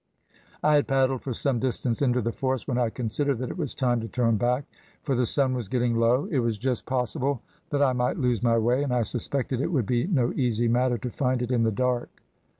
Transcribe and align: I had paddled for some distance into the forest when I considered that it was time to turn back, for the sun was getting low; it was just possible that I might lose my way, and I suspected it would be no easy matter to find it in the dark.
I 0.63 0.73
had 0.73 0.87
paddled 0.87 1.21
for 1.21 1.31
some 1.31 1.59
distance 1.59 2.01
into 2.01 2.21
the 2.23 2.31
forest 2.31 2.67
when 2.67 2.79
I 2.79 2.89
considered 2.89 3.37
that 3.37 3.51
it 3.51 3.57
was 3.59 3.75
time 3.75 4.01
to 4.01 4.07
turn 4.07 4.35
back, 4.35 4.65
for 5.03 5.13
the 5.13 5.27
sun 5.27 5.53
was 5.53 5.67
getting 5.69 5.95
low; 5.95 6.27
it 6.31 6.39
was 6.39 6.57
just 6.57 6.87
possible 6.87 7.43
that 7.69 7.83
I 7.83 7.93
might 7.93 8.17
lose 8.17 8.41
my 8.41 8.57
way, 8.57 8.81
and 8.81 8.91
I 8.91 9.03
suspected 9.03 9.61
it 9.61 9.71
would 9.71 9.85
be 9.85 10.07
no 10.07 10.33
easy 10.33 10.67
matter 10.67 10.97
to 10.97 11.11
find 11.11 11.43
it 11.43 11.51
in 11.51 11.61
the 11.61 11.71
dark. 11.71 12.09